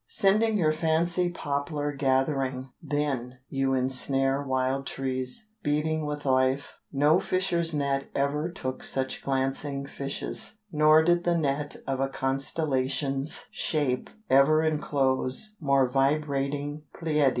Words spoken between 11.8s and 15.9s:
of a constellation's shape ever enclose more